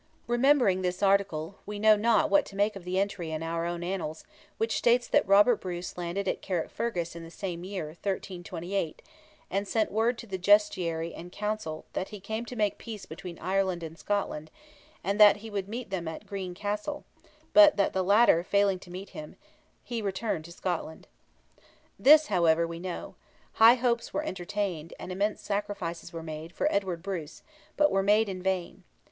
[0.25, 3.83] Remembering this article, we know not what to make of the entry in our own
[3.83, 4.23] Annals,
[4.57, 9.03] which states that Robert Bruce landed at Carrickfergus in the same year, 1328,
[9.51, 13.37] "and sent word to the Justiciary and Council, that he came to make peace between
[13.37, 14.49] Ireland and Scotland,
[15.03, 17.03] and that he would meet them at Green Castle;
[17.53, 19.35] but that the latter failing to meet him,
[19.83, 21.07] he returned to Scotland."
[21.99, 23.13] This, however, we know:
[23.53, 27.43] high hopes were entertained, and immense sacrifices were made, for Edward Bruce,
[27.77, 28.83] but were made in vain.